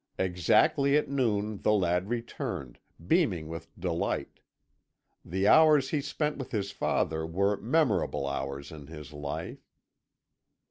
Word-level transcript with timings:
"Exactly 0.17 0.97
at 0.97 1.09
noon 1.09 1.61
the 1.61 1.73
lad 1.73 2.09
returned, 2.09 2.79
beaming 3.05 3.47
with 3.47 3.67
delight; 3.79 4.39
the 5.23 5.47
hours 5.47 5.91
he 5.91 6.01
spent 6.01 6.37
with 6.37 6.49
his 6.51 6.71
father 6.71 7.23
were 7.23 7.55
memorable 7.61 8.25
hours 8.25 8.71
in 8.71 8.87
his 8.87 9.13
life. 9.13 9.69